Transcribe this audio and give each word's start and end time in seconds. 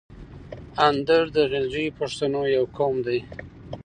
اندړ 0.87 1.23
د 1.35 1.37
غلجیو 1.51 1.95
پښتنو 1.99 2.41
یو 2.55 2.65
قوم 2.77 2.95
ده. 3.05 3.17